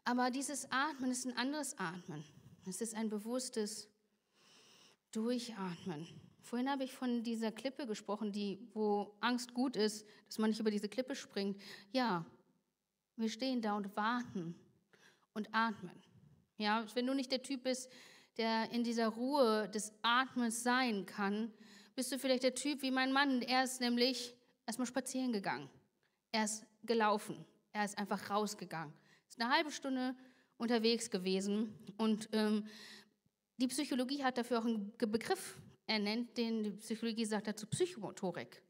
[0.05, 2.25] Aber dieses Atmen ist ein anderes Atmen.
[2.65, 3.89] Es ist ein bewusstes
[5.11, 6.26] Durchatmen.
[6.47, 10.61] Vorhin habe ich von dieser Klippe gesprochen, die, wo Angst gut ist, dass man nicht
[10.61, 11.61] über diese Klippe springt.
[11.91, 12.25] Ja,
[13.17, 14.55] wir stehen da und warten
[15.35, 15.91] und atmen.
[16.57, 17.91] Ja, wenn du nicht der Typ bist,
[18.37, 21.53] der in dieser Ruhe des Atmens sein kann,
[21.97, 23.43] bist du vielleicht der Typ wie mein Mann.
[23.43, 24.33] Er ist nämlich
[24.67, 25.69] erstmal spazieren gegangen.
[26.31, 27.45] Er ist gelaufen.
[27.73, 28.95] Er ist einfach rausgegangen.
[29.29, 30.15] Ist eine halbe Stunde
[30.59, 32.69] unterwegs gewesen und ähm,
[33.57, 35.57] die Psychologie hat dafür auch einen Begriff
[35.87, 38.63] er nennt den, die Psychologie sagt dazu Psychomotorik.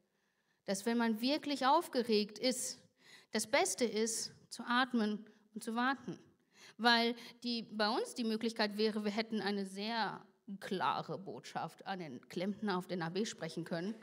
[0.65, 2.79] Dass wenn man wirklich aufgeregt ist,
[3.31, 6.19] das Beste ist, zu atmen und zu warten.
[6.77, 10.25] Weil die, bei uns die Möglichkeit wäre, wir hätten eine sehr
[10.59, 13.95] klare Botschaft an den Klempner auf den AB sprechen können.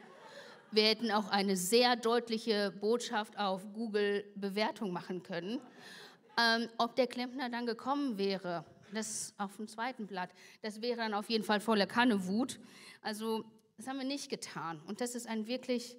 [0.71, 5.61] Wir hätten auch eine sehr deutliche Botschaft auf Google Bewertung machen können.
[6.37, 10.31] Ähm, ob der Klempner dann gekommen wäre, das auf dem zweiten Blatt,
[10.63, 12.61] das wäre dann auf jeden Fall volle Kanne Wut.
[13.03, 13.45] Also
[13.77, 14.81] das haben wir nicht getan.
[14.87, 15.97] Und das ist ein wirklich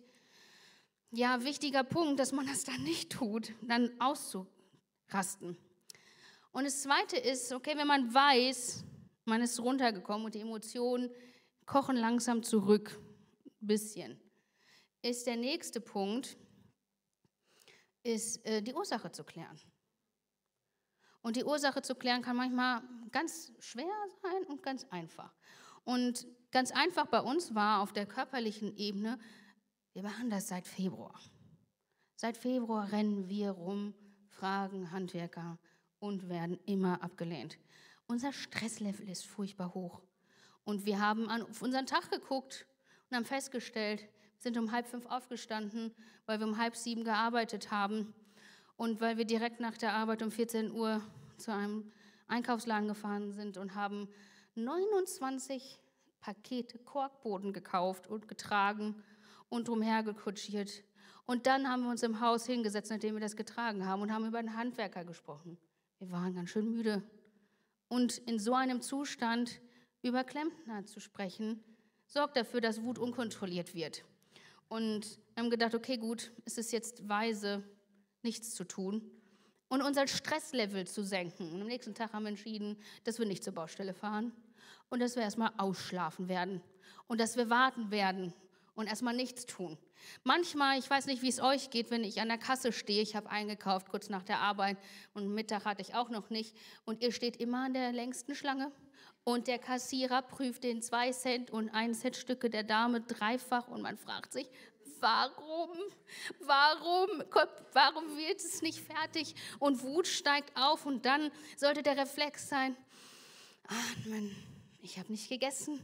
[1.12, 5.58] ja, wichtiger Punkt, dass man das dann nicht tut, dann auszurasten.
[6.52, 8.86] Und das Zweite ist, okay, wenn man weiß,
[9.26, 11.10] man ist runtergekommen und die Emotionen
[11.66, 13.00] kochen langsam zurück,
[13.46, 14.20] ein bisschen,
[15.02, 16.38] ist der nächste Punkt,
[18.04, 19.60] ist äh, die Ursache zu klären.
[21.26, 25.34] Und die Ursache zu klären kann manchmal ganz schwer sein und ganz einfach.
[25.84, 29.18] Und ganz einfach bei uns war auf der körperlichen Ebene,
[29.94, 31.20] wir machen das seit Februar.
[32.16, 33.96] Seit Februar rennen wir rum,
[34.28, 35.58] fragen Handwerker
[35.98, 37.58] und werden immer abgelehnt.
[38.06, 40.04] Unser Stresslevel ist furchtbar hoch.
[40.64, 42.68] Und wir haben auf unseren Tag geguckt
[43.10, 45.96] und haben festgestellt, wir sind um halb fünf aufgestanden,
[46.28, 48.14] weil wir um halb sieben gearbeitet haben
[48.78, 51.02] und weil wir direkt nach der Arbeit um 14 Uhr
[51.38, 51.92] zu einem
[52.28, 54.10] Einkaufsladen gefahren sind und haben
[54.56, 55.80] 29
[56.20, 59.04] Pakete Korkboden gekauft und getragen
[59.50, 60.84] und umhergekutschiert.
[61.26, 64.26] Und dann haben wir uns im Haus hingesetzt, nachdem wir das getragen haben, und haben
[64.26, 65.58] über einen Handwerker gesprochen.
[66.00, 67.04] Wir waren ganz schön müde.
[67.88, 69.62] Und in so einem Zustand
[70.02, 71.64] über Klempner zu sprechen,
[72.08, 74.04] sorgt dafür, dass Wut unkontrolliert wird.
[74.68, 77.64] Und wir haben gedacht, okay, gut, es ist jetzt weise,
[78.26, 79.10] nichts zu tun
[79.70, 81.54] und unser Stresslevel zu senken.
[81.54, 84.34] Und am nächsten Tag haben wir entschieden, dass wir nicht zur Baustelle fahren
[84.90, 86.62] und dass wir erstmal ausschlafen werden
[87.08, 88.34] und dass wir warten werden
[88.76, 89.78] und erstmal nichts tun.
[90.24, 93.16] Manchmal, ich weiß nicht, wie es euch geht, wenn ich an der Kasse stehe, ich
[93.16, 94.78] habe eingekauft kurz nach der Arbeit
[95.14, 98.72] und Mittag hatte ich auch noch nicht und ihr steht immer an der längsten Schlange
[99.24, 103.82] und der Kassierer prüft den 2 Cent und 1 Cent Stücke der Dame dreifach und
[103.82, 104.48] man fragt sich,
[105.00, 105.78] warum,
[106.40, 107.24] warum,
[107.74, 109.36] warum wird es nicht fertig?
[109.60, 112.76] Und Wut steigt auf und dann sollte der Reflex sein,
[113.68, 114.36] atmen,
[114.82, 115.80] ich habe nicht gegessen.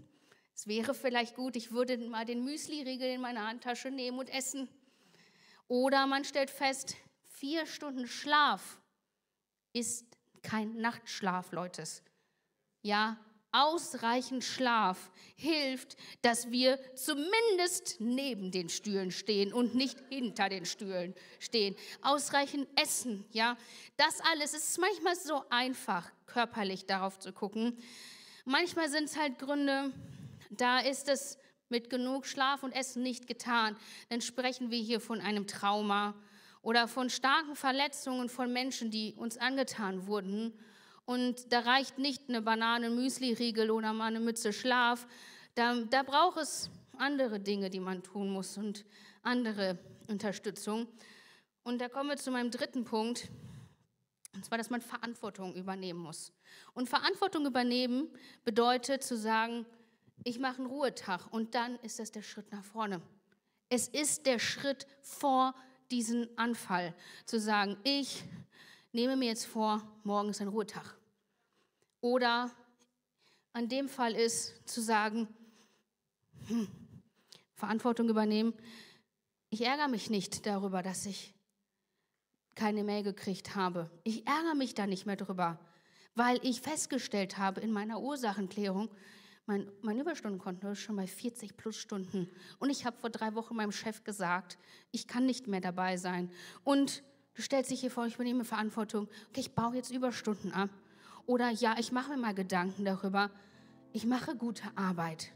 [0.54, 4.69] Es wäre vielleicht gut, ich würde mal den Müsli-Riegel in meine Handtasche nehmen und essen.
[5.67, 8.80] Oder man stellt fest, vier Stunden Schlaf
[9.74, 10.06] ist
[10.43, 11.84] kein Nachtschlaf, Leute.
[12.82, 13.17] Ja,
[13.54, 21.14] Ausreichend Schlaf hilft, dass wir zumindest neben den Stühlen stehen und nicht hinter den Stühlen
[21.40, 21.76] stehen.
[22.02, 23.58] Ausreichend Essen, ja.
[23.98, 27.78] Das alles ist manchmal so einfach, körperlich darauf zu gucken.
[28.46, 29.92] Manchmal sind es halt Gründe,
[30.50, 31.38] da ist es
[31.68, 33.76] mit genug Schlaf und Essen nicht getan.
[34.10, 36.16] Dann sprechen wir hier von einem Trauma
[36.62, 40.54] oder von starken Verletzungen von Menschen, die uns angetan wurden
[41.06, 45.08] und da reicht nicht eine Banane, Müsli-Riegel oder mal eine Mütze Schlaf.
[45.56, 48.86] Da, da braucht es andere Dinge, die man tun muss und
[49.24, 50.88] andere Unterstützung.
[51.64, 53.30] Und da kommen wir zu meinem dritten Punkt,
[54.34, 56.32] und zwar, dass man Verantwortung übernehmen muss.
[56.74, 58.10] Und Verantwortung übernehmen
[58.46, 59.66] bedeutet zu sagen,
[60.24, 63.02] ich mache einen Ruhetag und dann ist das der Schritt nach vorne.
[63.70, 65.54] Es ist der Schritt vor
[65.90, 66.94] diesen Anfall,
[67.26, 68.24] zu sagen, ich
[68.91, 70.95] nehme mir jetzt vor, morgen ist ein Ruhetag.
[72.01, 72.51] Oder
[73.54, 75.27] an dem Fall ist zu sagen,
[76.47, 76.67] hm,
[77.54, 78.54] Verantwortung übernehmen.
[79.49, 81.34] Ich ärgere mich nicht darüber, dass ich
[82.56, 83.89] keine Mail gekriegt habe.
[84.04, 85.60] Ich ärgere mich da nicht mehr drüber,
[86.15, 88.89] weil ich festgestellt habe in meiner Ursachenklärung,
[89.45, 92.30] mein, mein Überstundenkonto ist schon bei 40 plus Stunden.
[92.60, 94.58] Und ich habe vor drei Wochen meinem Chef gesagt,
[94.91, 96.32] ich kann nicht mehr dabei sein.
[96.63, 97.04] Und
[97.36, 99.08] du stellst dich hier vor, ich übernehme Verantwortung.
[99.30, 100.70] Okay, ich baue jetzt Überstunden ab.
[101.26, 103.30] Oder ja, ich mache mir mal Gedanken darüber.
[103.94, 105.32] Ich mache gute Arbeit.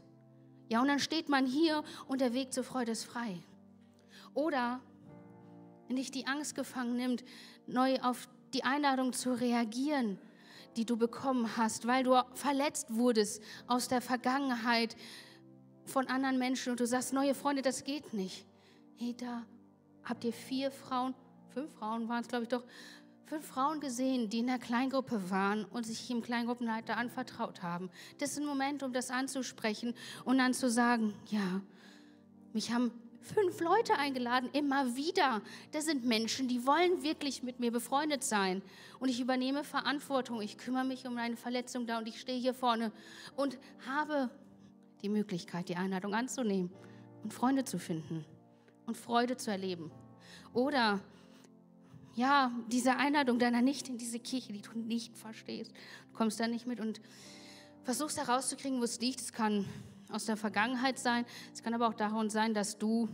[0.68, 3.38] Ja, und dann steht man hier und der Weg zur Freude ist frei.
[4.34, 4.80] Oder
[5.86, 7.24] wenn dich die Angst gefangen nimmt,
[7.66, 10.18] neu auf die Einladung zu reagieren,
[10.76, 14.96] die du bekommen hast, weil du verletzt wurdest aus der Vergangenheit
[15.84, 18.44] von anderen Menschen und du sagst, neue Freunde, das geht nicht.
[18.96, 19.46] Hey, da
[20.04, 21.14] habt ihr vier Frauen,
[21.56, 22.64] fünf Frauen waren es, glaube ich doch,
[23.24, 27.88] fünf Frauen gesehen, die in der Kleingruppe waren und sich im Kleingruppenleiter anvertraut haben.
[28.18, 29.94] Das ist ein Moment, um das anzusprechen
[30.26, 31.62] und dann zu sagen, ja,
[32.52, 32.90] mich haben
[33.22, 35.40] fünf Leute eingeladen, immer wieder.
[35.72, 38.60] Das sind Menschen, die wollen wirklich mit mir befreundet sein.
[39.00, 40.42] Und ich übernehme Verantwortung.
[40.42, 42.92] Ich kümmere mich um eine Verletzung da und ich stehe hier vorne
[43.34, 44.28] und habe
[45.00, 46.70] die Möglichkeit, die Einladung anzunehmen
[47.22, 48.26] und Freunde zu finden
[48.84, 49.90] und Freude zu erleben.
[50.52, 51.00] Oder
[52.16, 55.70] ja, diese Einladung deiner nicht in diese Kirche, die du nicht verstehst.
[56.10, 57.00] Du kommst da nicht mit und
[57.84, 59.20] versuchst herauszukriegen, wo es liegt.
[59.20, 59.66] Es kann
[60.10, 61.26] aus der Vergangenheit sein.
[61.52, 63.08] Es kann aber auch daran sein, dass du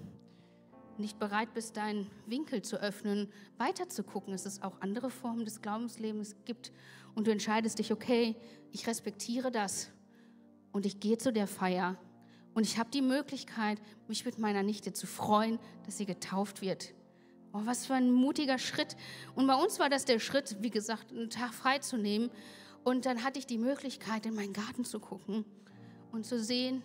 [0.99, 4.35] nicht bereit bist, deinen Winkel zu öffnen, weiter zu gucken.
[4.35, 6.71] Es ist auch andere Formen des Glaubenslebens gibt.
[7.17, 8.37] Und du entscheidest dich, okay,
[8.71, 9.91] ich respektiere das
[10.71, 11.99] und ich gehe zu der Feier.
[12.55, 16.95] Und ich habe die Möglichkeit, mich mit meiner Nichte zu freuen, dass sie getauft wird.
[17.53, 18.97] Oh, was für ein mutiger Schritt.
[19.35, 22.31] Und bei uns war das der Schritt, wie gesagt, einen Tag freizunehmen.
[22.83, 25.45] Und dann hatte ich die Möglichkeit, in meinen Garten zu gucken
[26.13, 26.83] und zu sehen,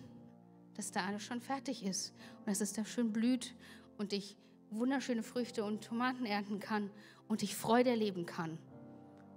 [0.74, 3.54] dass da alles schon fertig ist und dass es da schön blüht
[3.96, 4.36] und ich
[4.70, 6.90] wunderschöne Früchte und Tomaten ernten kann
[7.26, 8.58] und ich Freude erleben kann.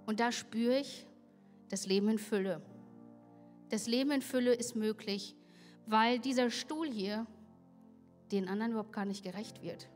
[0.06, 1.08] Und da spüre ich
[1.70, 2.62] das Leben in Fülle.
[3.70, 5.36] Das Leben in Fülle ist möglich,
[5.86, 7.26] weil dieser Stuhl hier
[8.32, 9.90] den anderen überhaupt gar nicht gerecht wird.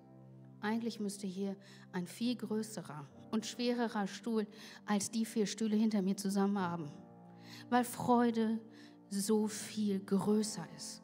[0.62, 1.56] Eigentlich müsste hier
[1.92, 4.48] ein viel größerer und schwererer Stuhl
[4.86, 6.92] als die vier Stühle hinter mir zusammen haben.
[7.70, 8.60] Weil Freude,
[9.10, 11.02] so viel größer ist,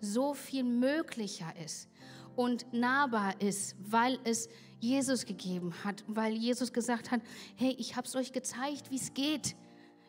[0.00, 1.88] so viel möglicher ist
[2.36, 4.48] und nahbar ist, weil es
[4.80, 7.20] Jesus gegeben hat, weil Jesus gesagt hat,
[7.56, 9.56] hey, ich habe es euch gezeigt, wie es geht.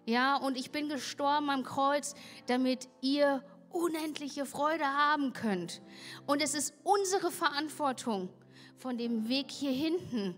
[0.06, 2.14] Ja, und ich bin gestorben am Kreuz,
[2.48, 5.82] damit ihr unendliche Freude haben könnt.
[6.26, 8.30] Und es ist unsere Verantwortung,
[8.78, 10.36] von dem Weg hier hinten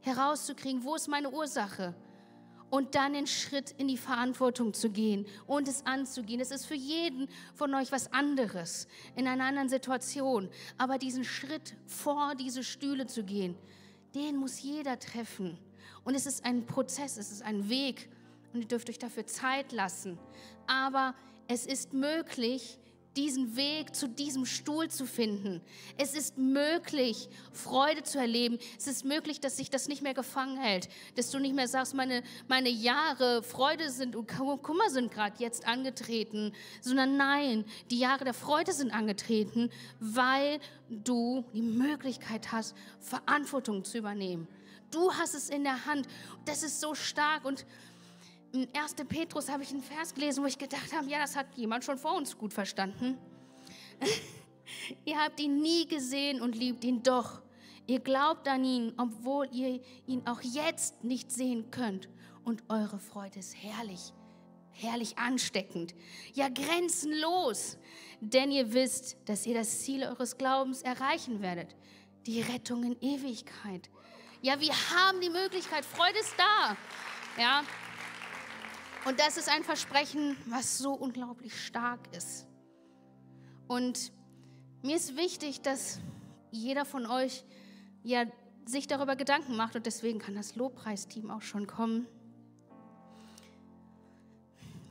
[0.00, 1.94] herauszukriegen, wo ist meine Ursache?
[2.70, 6.40] und dann den Schritt in die Verantwortung zu gehen und es anzugehen.
[6.40, 10.48] Es ist für jeden von euch was anderes, in einer anderen Situation.
[10.78, 13.56] Aber diesen Schritt vor diese Stühle zu gehen,
[14.14, 15.58] den muss jeder treffen.
[16.04, 18.08] Und es ist ein Prozess, es ist ein Weg
[18.52, 20.18] und ihr dürft euch dafür Zeit lassen.
[20.66, 21.14] Aber
[21.48, 22.78] es ist möglich,
[23.16, 25.60] diesen Weg zu diesem Stuhl zu finden.
[25.96, 28.58] Es ist möglich, Freude zu erleben.
[28.78, 31.94] Es ist möglich, dass sich das nicht mehr gefangen hält, dass du nicht mehr sagst,
[31.94, 38.24] meine, meine Jahre Freude sind und Kummer sind gerade jetzt angetreten, sondern nein, die Jahre
[38.24, 44.46] der Freude sind angetreten, weil du die Möglichkeit hast, Verantwortung zu übernehmen.
[44.90, 46.06] Du hast es in der Hand.
[46.44, 47.66] Das ist so stark und
[48.56, 48.94] in 1.
[49.08, 51.98] Petrus habe ich einen Vers gelesen, wo ich gedacht habe, ja, das hat jemand schon
[51.98, 53.18] vor uns gut verstanden.
[55.04, 57.42] ihr habt ihn nie gesehen und liebt ihn doch.
[57.86, 62.08] Ihr glaubt an ihn, obwohl ihr ihn auch jetzt nicht sehen könnt.
[62.44, 64.12] Und eure Freude ist herrlich,
[64.72, 65.94] herrlich ansteckend,
[66.32, 67.78] ja grenzenlos.
[68.20, 71.76] Denn ihr wisst, dass ihr das Ziel eures Glaubens erreichen werdet,
[72.26, 73.90] die Rettung in Ewigkeit.
[74.42, 76.76] Ja, wir haben die Möglichkeit, Freude ist da.
[77.40, 77.62] Ja,
[79.06, 82.46] und das ist ein Versprechen, was so unglaublich stark ist.
[83.68, 84.12] Und
[84.82, 86.00] mir ist wichtig, dass
[86.50, 87.44] jeder von euch
[88.02, 88.24] ja
[88.64, 92.06] sich darüber Gedanken macht und deswegen kann das Lobpreisteam auch schon kommen.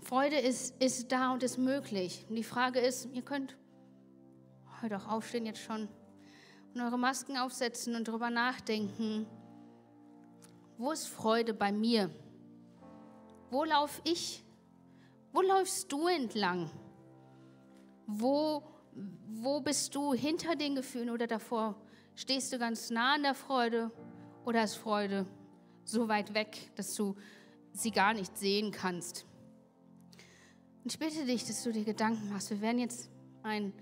[0.01, 2.25] Freude ist, ist da und ist möglich.
[2.29, 3.57] Und die Frage ist, ihr könnt
[4.81, 5.89] heute auch aufstehen jetzt schon
[6.73, 9.27] und eure Masken aufsetzen und darüber nachdenken,
[10.77, 12.09] wo ist Freude bei mir?
[13.49, 14.43] Wo laufe ich?
[15.31, 16.69] Wo läufst du entlang?
[18.07, 18.63] Wo,
[19.27, 21.75] wo bist du hinter den Gefühlen oder davor?
[22.15, 23.91] Stehst du ganz nah an der Freude
[24.45, 25.25] oder ist Freude
[25.83, 27.15] so weit weg, dass du
[27.73, 29.25] sie gar nicht sehen kannst?
[30.83, 32.51] Und ich bitte dich, dass du dir Gedanken machst.
[32.51, 33.09] Wir werden jetzt
[33.43, 33.73] ein,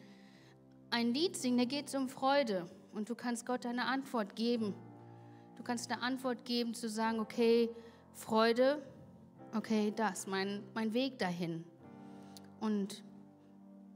[0.89, 2.65] ein Lied singen, da geht es um Freude.
[2.93, 4.73] Und du kannst Gott eine Antwort geben.
[5.58, 7.69] Du kannst eine Antwort geben, zu sagen, okay,
[8.13, 8.82] Freude,
[9.56, 11.63] okay, das, mein, mein Weg dahin.
[12.60, 13.04] Und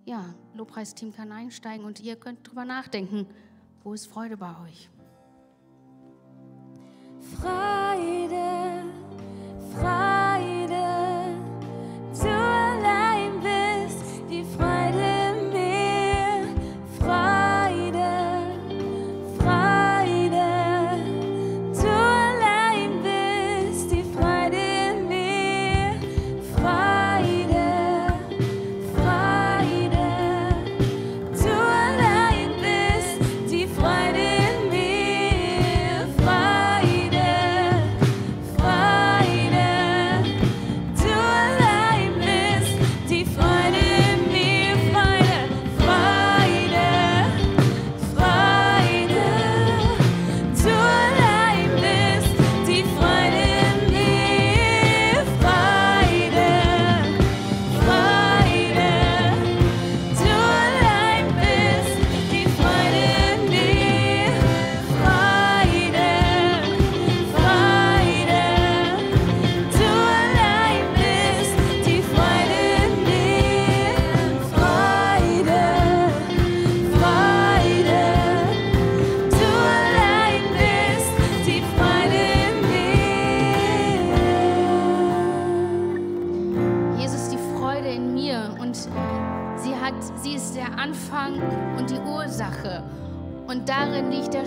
[0.06, 3.28] ja, Lobpreisteam kann einsteigen und ihr könnt drüber nachdenken,
[3.84, 4.90] wo ist Freude bei euch?
[7.40, 8.84] Freude,
[9.74, 10.07] Freude,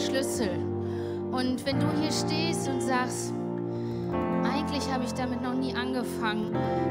[0.01, 0.51] Schlüssel.
[1.31, 3.33] Und wenn du hier stehst und sagst,
[4.43, 6.51] eigentlich habe ich damit noch nie angefangen,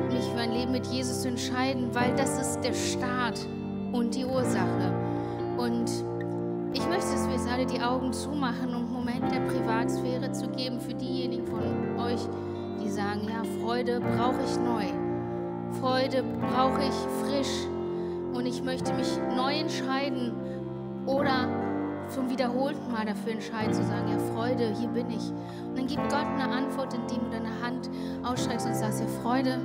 [0.09, 3.39] mich für ein Leben mit Jesus zu entscheiden, weil das ist der Start
[3.91, 4.93] und die Ursache.
[5.57, 5.91] Und
[6.73, 10.47] ich möchte, dass wir jetzt alle die Augen zumachen, um einen Moment der Privatsphäre zu
[10.49, 12.21] geben für diejenigen von euch,
[12.81, 14.85] die sagen, ja, Freude brauche ich neu.
[15.81, 17.67] Freude brauche ich frisch
[18.33, 20.33] und ich möchte mich neu entscheiden
[21.05, 21.47] oder
[22.09, 25.31] zum wiederholten Mal dafür entscheiden, zu sagen, ja Freude, hier bin ich.
[25.67, 27.89] Und dann gibt Gott eine Antwort, indem du deine Hand
[28.23, 29.59] ausstreckst und sagst, ja Freude,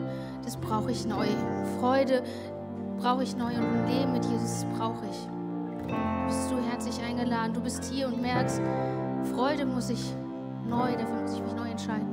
[0.44, 1.26] das brauche ich neu.
[1.80, 2.22] Freude
[2.98, 5.28] brauche ich neu und ein Leben mit Jesus brauche ich.
[6.26, 8.60] Bist du herzlich eingeladen, du bist hier und merkst,
[9.34, 10.14] Freude muss ich
[10.68, 12.08] neu, dafür muss ich mich neu entscheiden.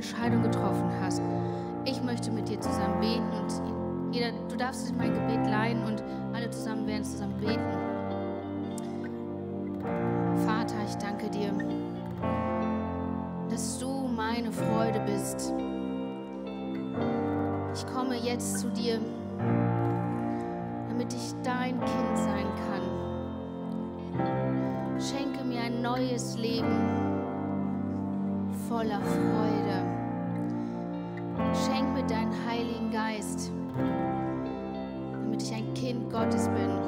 [0.00, 1.20] Entscheidung getroffen hast.
[1.84, 3.52] Ich möchte mit dir zusammen beten und
[4.14, 7.60] jeder, du darfst dich in mein Gebet leihen und alle zusammen werden zusammen beten.
[10.46, 11.52] Vater, ich danke dir,
[13.50, 15.52] dass du meine Freude bist.
[17.74, 18.98] Ich komme jetzt zu dir,
[20.88, 22.80] damit ich dein Kind sein kann.
[24.98, 26.88] Schenke mir ein neues Leben
[28.66, 29.59] voller Freude.
[32.10, 33.52] Deinen Heiligen Geist,
[35.12, 36.79] damit ich ein Kind Gottes bin.